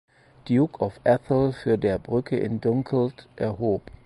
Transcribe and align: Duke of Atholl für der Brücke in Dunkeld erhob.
Duke 0.47 0.81
of 0.81 0.99
Atholl 1.05 1.51
für 1.53 1.77
der 1.77 1.99
Brücke 1.99 2.35
in 2.35 2.59
Dunkeld 2.59 3.27
erhob. 3.35 3.83